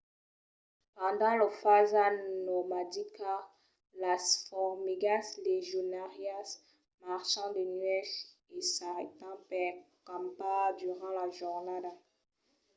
[0.95, 2.03] pendent lor fasa
[2.47, 3.33] nomadica
[4.03, 6.49] las formigas legionàrias
[7.03, 8.11] marchan de nuèch
[8.57, 9.71] e s’arrèstan per
[10.09, 11.91] campar durant la jornada